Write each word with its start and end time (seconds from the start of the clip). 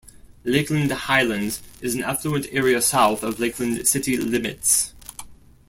Lakeland 0.43 0.89
Highlands 0.91 1.61
is 1.79 1.93
an 1.93 2.01
affluent 2.01 2.47
area 2.51 2.81
south 2.81 3.21
of 3.21 3.39
Lakeland 3.39 3.87
city 3.87 4.17
limits. 4.17 4.95